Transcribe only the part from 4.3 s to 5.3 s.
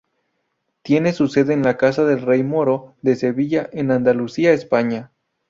España.